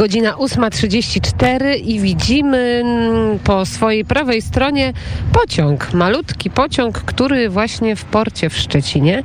[0.00, 4.92] Godzina 8.34 i widzimy mm, po swojej prawej stronie
[5.32, 9.22] pociąg, malutki pociąg, który właśnie w porcie w Szczecinie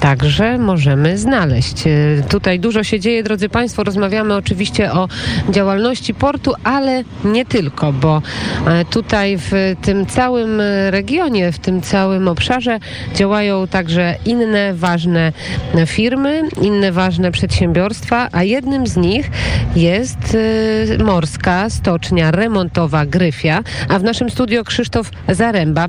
[0.00, 1.86] także możemy znaleźć.
[1.86, 1.90] E,
[2.28, 3.84] Tutaj dużo się dzieje, drodzy Państwo.
[3.84, 5.08] Rozmawiamy oczywiście o
[5.50, 8.22] działalności portu, ale nie tylko, bo
[8.66, 12.78] e, tutaj w tym całym regionie, w tym całym obszarze
[13.14, 15.32] działają także inne ważne
[15.86, 19.30] firmy, inne ważne przedsiębiorstwa, a jednym z nich
[19.76, 25.86] jest y, morska stocznia remontowa Gryfia, a w naszym studio Krzysztof Zaręba,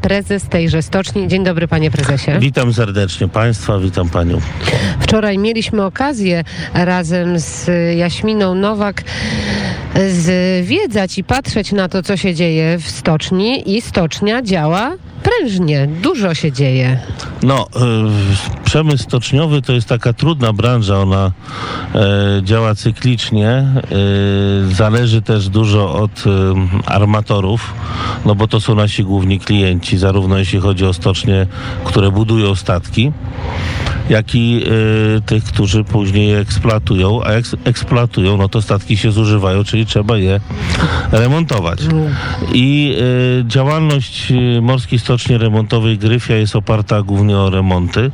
[0.00, 1.28] prezes tejże stoczni.
[1.28, 2.30] Dzień dobry panie prezesie.
[2.40, 4.40] Witam serdecznie Państwa, witam Panią.
[5.00, 9.02] Wczoraj mieliśmy okazję razem z Jaśminą Nowak
[10.10, 16.34] zwiedzać i patrzeć na to, co się dzieje w stoczni i stocznia działa prężnie, dużo
[16.34, 16.98] się dzieje.
[17.42, 17.68] No,
[18.64, 21.32] y, przemysł stoczniowy to jest taka trudna branża, ona
[21.94, 23.64] e, działa cyklicznie,
[24.70, 26.30] y, zależy też dużo od y,
[26.86, 27.74] armatorów,
[28.24, 31.46] no bo to są nasi główni klienci, zarówno jeśli chodzi o stocznie,
[31.84, 33.12] które budują statki,
[34.10, 34.62] jak i
[35.16, 39.86] y, tych, którzy później je eksploatują, a jak eksploatują, no to statki się zużywają, czyli
[39.86, 40.40] trzeba je
[41.12, 41.78] remontować.
[42.52, 42.96] I
[43.40, 48.10] y, działalność y, Morskiej Stoczni Remontowej Gryfia jest oparta głównie o remonty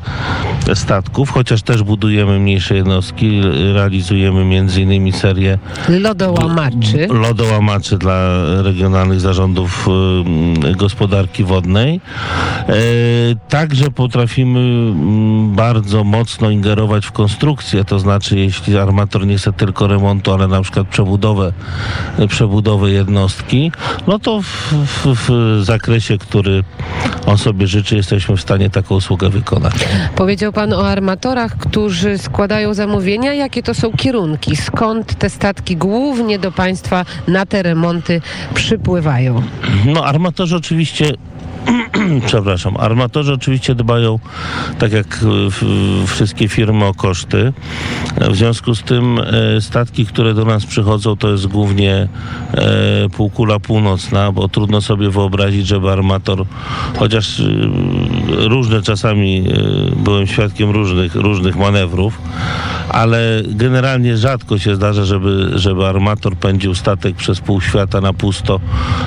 [0.75, 3.41] statków, chociaż też budujemy mniejsze jednostki,
[3.75, 7.07] realizujemy między innymi serię Lodołamaczy.
[7.11, 8.29] lodołamaczy dla
[8.63, 9.89] regionalnych zarządów
[10.69, 12.01] y, gospodarki wodnej.
[12.69, 12.73] E,
[13.49, 14.93] Także potrafimy
[15.57, 20.63] bardzo mocno ingerować w konstrukcję, to znaczy jeśli armator nie chce tylko remontu, ale na
[20.63, 21.53] przykład przebudowę,
[22.29, 23.73] przebudowę jednostki,
[24.07, 26.65] no to w, w, w zakresie, który
[27.27, 29.75] on sobie życzy, jesteśmy w stanie taką usługę wykonać.
[30.17, 33.35] Powiedział Pan o armatorach, którzy składają zamówienia.
[33.35, 34.57] Jakie to są kierunki?
[34.57, 38.21] Skąd te statki głównie do Państwa na te remonty
[38.55, 39.43] przypływają?
[39.87, 41.13] No, armatorzy oczywiście.
[42.27, 44.19] Przepraszam, armatorzy oczywiście dbają,
[44.79, 45.19] tak jak
[45.51, 47.53] w- wszystkie firmy, o koszty.
[48.31, 52.09] W związku z tym e, statki, które do nas przychodzą, to jest głównie
[52.55, 56.45] e, półkula północna, bo trudno sobie wyobrazić, żeby armator,
[56.99, 57.45] chociaż e,
[58.33, 62.19] różne czasami e, byłem świadkiem różnych, różnych manewrów,
[62.89, 68.61] ale generalnie rzadko się zdarza, żeby, żeby armator pędził statek przez pół świata na pusto,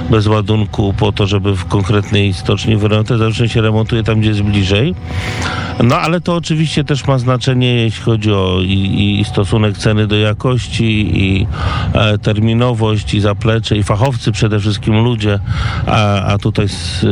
[0.09, 3.19] bez ładunku, po to, żeby w konkretnej stoczni wyremontować.
[3.19, 4.95] Zawsze się remontuje tam, gdzie jest bliżej.
[5.83, 10.15] No ale to oczywiście też ma znaczenie, jeśli chodzi o i, i stosunek ceny do
[10.15, 11.47] jakości, i
[11.93, 15.39] e, terminowość, i zaplecze, i fachowcy przede wszystkim ludzie.
[15.85, 16.67] A, a tutaj,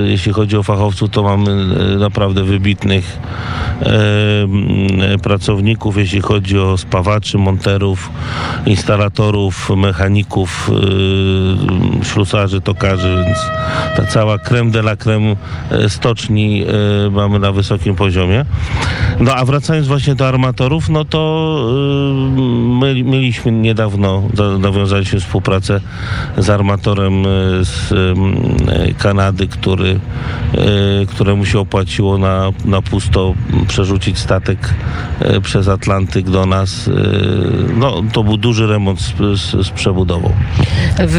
[0.05, 1.51] jeśli chodzi o fachowców, to mamy
[1.95, 3.19] e, naprawdę wybitnych
[5.23, 8.09] pracowników, jeśli chodzi o spawaczy, monterów,
[8.65, 10.71] instalatorów, mechaników,
[12.01, 13.37] e, ślusarzy, tokarzy, więc
[13.97, 15.35] ta cała creme de la creme
[15.71, 18.45] e, stoczni e, mamy na wysokim poziomie.
[19.19, 21.19] No a wracając właśnie do armatorów, no to
[21.69, 22.41] e,
[22.79, 25.81] my mieliśmy niedawno, za- nawiązaliśmy współpracę
[26.37, 27.27] z armatorem e,
[27.65, 27.93] z
[28.97, 29.99] Kanady, który,
[31.09, 31.59] któremu się
[31.93, 33.33] opłaciło na, na pusto
[33.67, 34.57] przerzucić statek
[35.19, 36.87] e, przez Atlantyk do nas.
[36.87, 36.91] E,
[37.73, 40.31] No to był duży remont z, z, z przebudową.
[40.99, 41.17] W,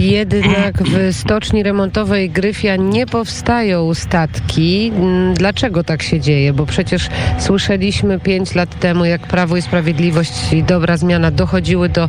[0.00, 4.92] jednak w stoczni remontowej Gryfia nie powstają statki.
[4.96, 6.52] Mm, Dlaczego tak się dzieje?
[6.52, 7.08] Bo przecież
[7.38, 12.08] słyszeliśmy pięć lat temu, jak Prawo i Sprawiedliwość i dobra zmiana dochodziły do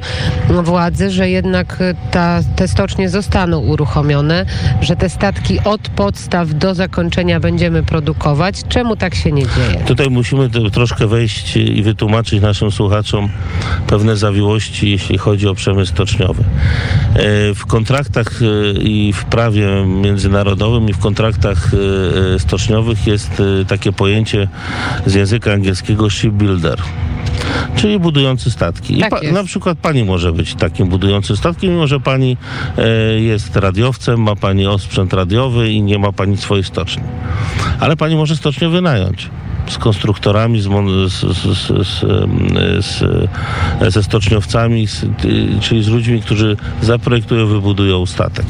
[0.64, 1.78] władzy, że jednak
[2.12, 4.46] ta, te stocznie zostaną uruchomione,
[4.82, 8.00] że te statki od podstaw do zakończenia będziemy produkować.
[8.69, 9.84] Czemu tak się nie dzieje?
[9.88, 13.29] Tutaj musimy troszkę wejść i wytłumaczyć naszym słuchaczom
[13.88, 16.44] pewne zawiłości, jeśli chodzi o przemysł stoczniowy.
[17.16, 21.72] E, W kontraktach e, i w prawie międzynarodowym i w kontraktach
[22.35, 24.47] e, stoczniowych jest takie pojęcie
[25.06, 26.81] z języka angielskiego shipbuilder.
[27.75, 28.97] Czyli budujący statki.
[28.97, 29.34] I Tak jest.
[29.35, 32.38] na przykład pani może być takim budującym statkiem, mimo że pani
[32.77, 37.04] e, jest radiowcem, ma pani osprzęt radiowy i nie ma pani swojej stoczni.
[37.80, 39.30] Ale pani może stocznię wynająć
[39.68, 40.68] z konstruktorami, z,
[41.12, 41.21] z,
[41.88, 43.06] z,
[43.94, 44.88] ze stoczniowcami,
[45.62, 48.45] czyli z ludźmi, którzy zaprojektują, wybudują statek.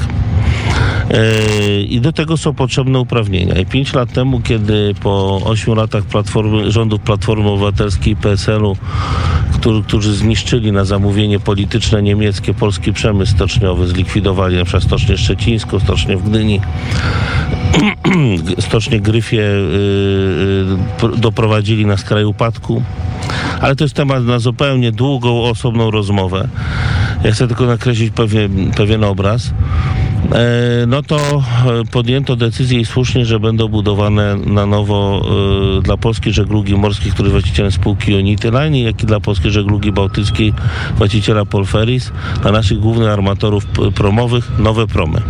[1.87, 3.55] I do tego są potrzebne uprawnienia.
[3.55, 8.77] I pięć lat temu, kiedy po ośmiu latach platformy, rządów Platformy Obywatelskiej i PSL-u,
[9.53, 15.79] który, którzy zniszczyli na zamówienie polityczne niemieckie polski przemysł stoczniowy, zlikwidowali na przykład Stocznię Szczecińską,
[15.79, 16.61] Stocznię w Gdyni,
[18.67, 22.83] Stocznię Gryfie yy, doprowadzili na skraj upadku.
[23.61, 26.47] Ale to jest temat na zupełnie długą, osobną rozmowę.
[27.23, 29.53] Ja chcę tylko nakreślić pewien, pewien obraz.
[30.31, 31.41] E, no to e,
[31.91, 35.21] podjęto decyzję i słusznie, że będą budowane na nowo
[35.79, 39.91] e, dla polskiej żeglugi morskiej, który właścicielem spółki Unity Line, jak i dla polskiej żeglugi
[39.91, 40.53] bałtyckiej
[40.97, 42.11] właściciela Polferis,
[42.41, 45.21] dla naszych głównych armatorów promowych nowe promy.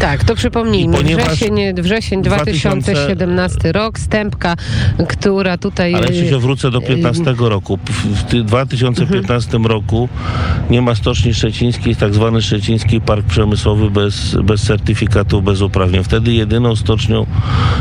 [0.00, 0.98] Tak, to przypomnijmy.
[1.02, 4.56] Wrzesień, wrzesień 2017 rok, stępka,
[5.08, 5.94] która tutaj...
[5.94, 7.78] Ale jeśli się wrócę do 15 roku.
[8.04, 9.66] W 2015 mhm.
[9.66, 10.08] roku
[10.70, 16.04] nie ma Stoczni Szczecińskiej, tak zwany Szczeciński Park Przemysłowy bez, bez certyfikatu, bez uprawnień.
[16.04, 17.26] Wtedy jedyną stocznią,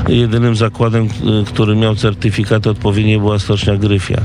[0.07, 1.07] jedynym zakładem,
[1.45, 4.21] który miał certyfikat odpowiednie była Stocznia Gryfia.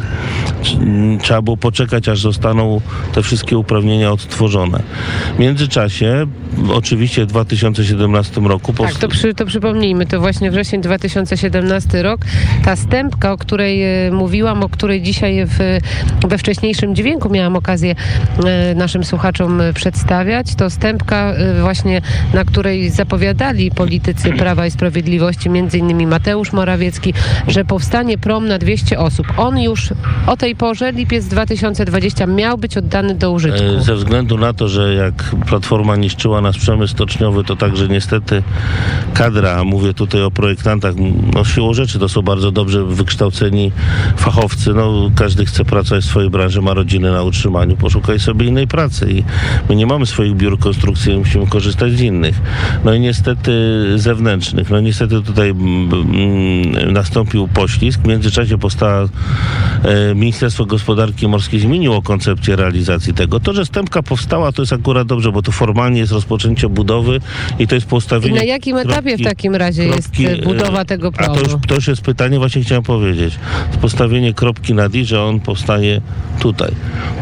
[1.23, 2.81] Trzeba było poczekać, aż zostaną
[3.13, 4.83] te wszystkie uprawnienia odtworzone.
[5.37, 6.27] W międzyczasie,
[6.73, 8.73] oczywiście w 2017 roku...
[8.73, 12.21] Tak, to, przy, to przypomnijmy, to właśnie wrzesień 2017 rok.
[12.65, 15.59] Ta stępka, o której e, mówiłam, o której dzisiaj w,
[16.29, 17.95] we wcześniejszym dźwięku miałam okazję
[18.45, 22.01] e, naszym słuchaczom przedstawiać, to stępka e, właśnie,
[22.35, 27.15] na której zapowiadali politycy Prawa i Sprawiedliwości, między innymi Mateusz Morawiecki,
[27.49, 29.27] że powstanie prom na 200 osób.
[29.37, 29.89] On już
[30.27, 33.81] o tej porze, lipiec 2020, miał być oddany do użytku.
[33.81, 35.15] Ze względu na to, że jak
[35.47, 38.43] Platforma niszczyła nasz przemysł stoczniowy, to także niestety
[39.15, 40.95] kadra, mówię tutaj o projektantach,
[41.35, 43.73] no siłą rzeczy to są bardzo dobrze wykształceni
[44.17, 48.67] fachowcy, no każdy chce pracować w swojej branży, ma rodziny na utrzymaniu, poszukaj sobie innej
[48.67, 49.25] pracy i
[49.69, 52.41] my nie mamy swoich biur konstrukcyjnych, musimy korzystać z innych.
[52.85, 53.53] No i niestety
[53.97, 54.71] zewnętrznych.
[54.71, 58.01] No niestety tutaj mm, mm, nastąpił poślizg.
[58.01, 63.41] W międzyczasie powstała e, Ministerstwo Gospodarki Morskiej zmieniło koncepcję realizacji tego.
[63.41, 67.21] To, że stępka powstała, to jest akurat dobrze, bo to formalnie jest rozpoczęcie budowy
[67.59, 68.37] i to jest postawienie...
[68.37, 71.33] I na jakim kropki, etapie w takim razie kropki, jest budowa tego promu?
[71.33, 73.35] A to już, to już jest pytanie, właśnie chciałem powiedzieć.
[73.81, 76.01] Postawienie kropki nad i, że on powstanie
[76.41, 76.71] tutaj.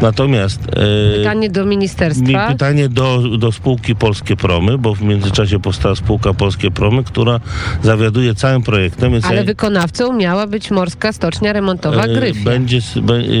[0.01, 0.59] Natomiast...
[0.61, 2.47] E, pytanie do ministerstwa?
[2.47, 7.39] Pytanie do, do spółki Polskie Promy, bo w międzyczasie powstała spółka Polskie Promy, która
[7.83, 9.13] zawiaduje całym projektem.
[9.23, 9.43] Ale ja...
[9.43, 12.43] wykonawcą miała być Morska Stocznia Remontowa e, Gryfia.
[12.43, 12.81] Będzie,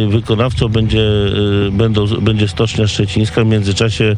[0.09, 1.01] wykonawcą będzie,
[1.67, 3.43] e, będą, będzie Stocznia Szczecińska.
[3.43, 4.15] W międzyczasie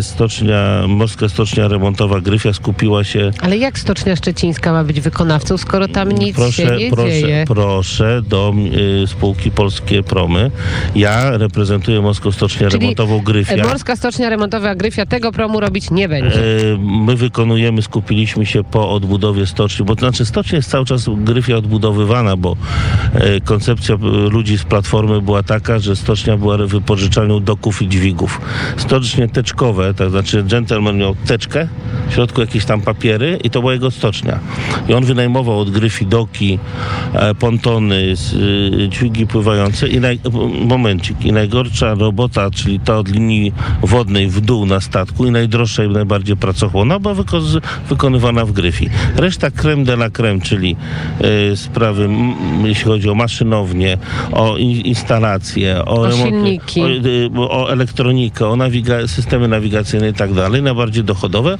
[0.00, 3.30] stocznia, Morska Stocznia Remontowa Gryfia skupiła się...
[3.40, 7.44] Ale jak Stocznia Szczecińska ma być wykonawcą, skoro tam nic proszę, się nie proszę, dzieje?
[7.48, 8.54] Proszę do
[9.02, 10.50] y, spółki Polskie Promy.
[10.94, 13.64] Ja reprezentuję Morską Stocznię Czyli Remontową Gryfia.
[13.64, 16.40] Morska Stocznia Remontowa Gryfia tego promu robić nie będzie.
[16.40, 21.04] Y, my wykonujemy, skupiliśmy się po odbudowie stoczni, bo to znaczy stocznia jest cały czas
[21.16, 22.56] Gryfia odbudowywana, bo
[23.36, 23.96] y, koncepcja
[24.30, 28.40] ludzi z Platformy była taka, że stocznia była wypożyczalnią doków i dźwigów.
[28.76, 31.68] Stocznie teczkowe, tak znaczy gentleman miał teczkę,
[32.08, 34.38] w środku jakieś tam papiery i to była jego stocznia.
[34.88, 36.58] I on wynajmował od Gryfi doki,
[37.12, 38.14] e, pontony,
[38.84, 40.20] y, dźwigi pływające i naj,
[40.66, 41.24] momencik.
[41.24, 45.88] I najgorsza robota, czyli ta od linii wodnej w dół na statku i najdroższa i
[45.88, 47.40] najbardziej pracochłonna była wyko
[47.88, 48.90] wykonywana w Gryfi.
[49.16, 50.76] Reszta creme de la creme, czyli
[51.52, 52.08] y, sprawy,
[52.64, 53.98] jeśli chodzi o maszynownię,
[54.40, 60.14] o in, instalacje, o, o silniki, o, y, o, elektronikę, o nawiga systemy nawigacyjne i
[60.14, 61.58] tak dalej, najbardziej dochodowe,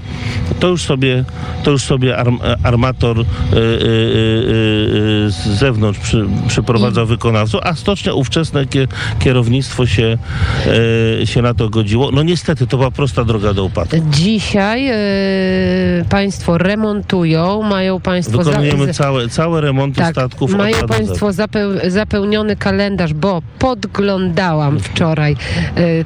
[0.60, 1.24] to już sobie,
[1.62, 8.14] to już sobie arm, armator y, y, y, z zewnątrz przy, przyprowadzał wykonawców, a stocznia
[8.14, 8.64] ówczesne
[9.18, 10.18] kierownictwo się,
[11.24, 12.10] się na to godziło.
[12.10, 13.96] No niestety, to była prosta droga do upadku.
[14.10, 14.90] Dzisiaj
[16.08, 18.38] państwo remontują, mają państwo...
[18.38, 18.92] Wykonujemy za...
[18.92, 20.54] całe, całe remonty tak, statków.
[20.54, 22.69] Mają państwo zapeł, zapełniony kalendarz,
[23.14, 25.36] bo podglądałam wczoraj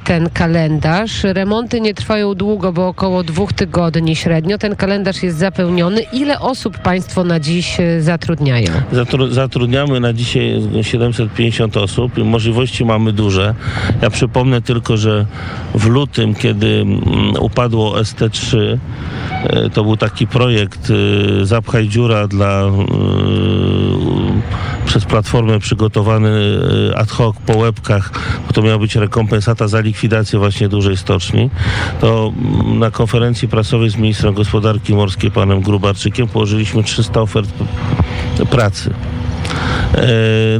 [0.04, 1.25] ten kalendarz.
[1.25, 4.59] Remonty nie trwają długo, bo około dwóch tygodni średnio.
[4.59, 6.02] Ten kalendarz jest zapełniony.
[6.12, 8.71] Ile osób Państwo na dziś e, zatrudniają?
[9.30, 12.18] Zatrudniamy na dzisiaj 750 osób.
[12.25, 13.54] Możliwości mamy duże.
[14.02, 15.26] Ja przypomnę tylko, że
[15.75, 17.02] w lutym, kiedy mm,
[17.40, 18.78] upadło ST3,
[19.44, 20.92] e, to był taki projekt
[21.42, 22.71] Zapchaj dziura dla
[24.87, 26.31] przez Platformę przygotowany
[26.97, 28.11] ad hoc po łebkach,
[28.47, 31.50] bo to miała być rekompensata za likwidację właśnie dużej stoczni,
[32.00, 37.50] to mm, na konferencji prasowej z ministrem gospodarki morskiej panem Grubarczykiem położyliśmy 300 ofert
[38.50, 38.91] pracy.
[38.91, 39.13] E,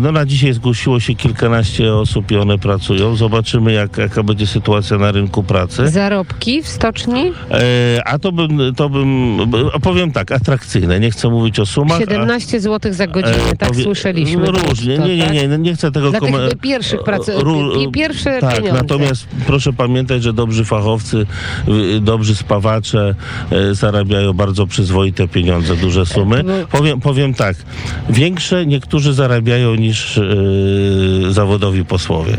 [0.00, 3.16] No na dzisiaj zgłosiło się kilkanaście osób i one pracują.
[3.16, 5.88] Zobaczymy, jak, jaka będzie sytuacja na rynku pracy.
[5.88, 7.32] Zarobki w stoczni?
[7.50, 9.38] E, A to bym, to bym,
[9.82, 11.00] powiem tak, atrakcyjne.
[11.00, 11.96] Nie chcę mówić o sumach.
[11.96, 14.46] a- 17 zł za godzinę, E, tak powie- słyszeliśmy.
[14.46, 15.32] Różnie, To, nie, nie, tak?
[15.34, 18.82] nie, nie chcę tego Dla tych komen- pierwszych pracy, Ró- pierwsze tak, pieniądze.
[18.82, 21.26] natomiast proszę pamiętać, że dobrzy fachowcy,
[22.00, 23.14] dobrzy spawacze
[23.70, 26.42] y, zarabiają bardzo przyzwoite pieniądze, duże sumy.
[26.44, 27.56] bo- Powiem, powiem tak,
[28.10, 32.37] większe niektórzy zarabiają niż y, zawodowi posłowie.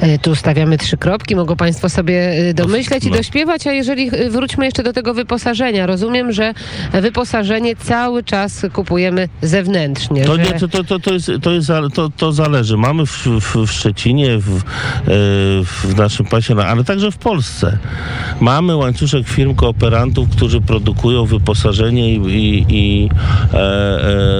[0.00, 4.30] E, Tu stawiamy trzy kropki, mogą Państwo sobie e, domyśleć i dośpiewać, a jeżeli e,
[4.30, 5.86] wróćmy jeszcze do tego wyposażenia.
[5.86, 6.54] Rozumiem, że
[6.92, 10.24] wyposażenie cały czas kupujemy zewnętrznie.
[10.24, 10.42] To, że...
[10.42, 12.76] nie, to, to, to, to, jest, to, jest, to, to zależy.
[12.76, 14.60] Mamy w, w, w Szczecinie, w,
[15.64, 17.78] w naszym pasie, ale także w Polsce.
[18.40, 23.08] Mamy łańcuszek firm kooperantów, którzy produkują wyposażenie i, i, i
[23.54, 23.58] e,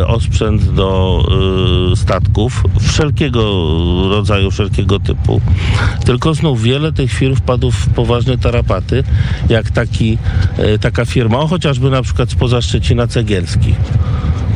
[0.00, 1.22] e, osprzęt do
[1.92, 3.42] e, statków wszelkiego
[4.10, 5.40] rodzaju, wszelkiego typu.
[6.04, 9.04] Tylko znów wiele tych firm wpadło w poważne tarapaty,
[9.48, 10.18] jak taki,
[10.58, 13.74] e, taka firma, chociażby na przykład spoza Szczecina Cegielski.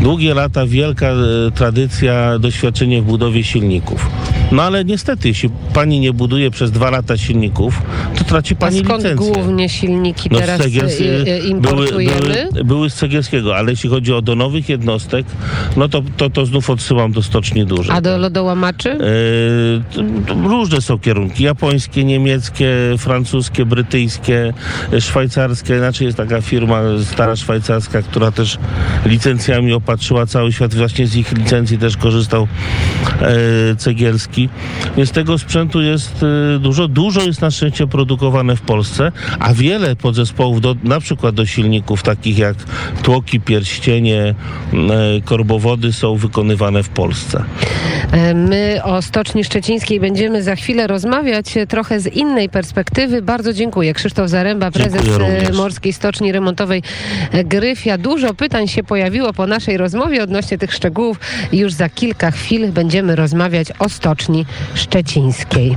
[0.01, 1.15] Długie lata wielka e,
[1.55, 4.11] tradycja, doświadczenie w budowie silników.
[4.53, 7.83] No ale niestety, jeśli pani nie buduje przez dwa lata silników,
[8.19, 9.33] to traci A pani skąd licencję.
[9.33, 10.65] głównie silniki No, teraz e,
[11.33, 12.21] e, importujemy?
[12.21, 15.27] Były, były, były z Cegielskiego, ale jeśli chodzi o do nowych jednostek,
[15.77, 17.97] no to, to, to znów odsyłam do stoczni dużej.
[17.97, 18.99] A do lodołamaczy?
[19.95, 20.03] To-
[20.35, 21.45] to różne są kierunki.
[21.45, 24.53] Japońskie, niemieckie, francuskie, brytyjskie,
[25.01, 25.77] szwajcarskie.
[25.77, 28.59] Inaczej jest taka firma stara szwajcarska, która też
[29.07, 30.75] licencjami opatrzyła cały świat.
[30.75, 32.49] Właśnie z ich licencji też korzystał
[33.21, 34.49] e, Cegielski.
[34.97, 36.89] Więc tego sprzętu jest e, dużo.
[36.89, 42.03] Dużo jest na szczęście produkowane w Polsce, a wiele podzespołów, do, na przykład do silników
[42.03, 42.57] takich jak
[43.03, 44.35] tłoki, pierścienie, e,
[45.25, 47.45] korbowody są wykonywane w Polsce.
[48.13, 53.23] E, My o Stoczni Szczecińskiej będziemy za chwilę rozmawiać e, trochę z innej perspektywy.
[53.23, 53.95] Bardzo dziękuję.
[53.95, 55.03] Krzysztof Zaręba, prezes
[55.49, 55.53] e.
[55.53, 56.83] Morskiej Stoczni Remontowej
[57.45, 57.99] Gryfia.
[57.99, 59.47] Dużo pytań się pojawiło po
[59.77, 61.21] naszej rozmowie odnośnie tych szczegółów.
[61.53, 65.77] Już za kilka chwil będziemy rozmawiać o Stoczni Szczecińskiej.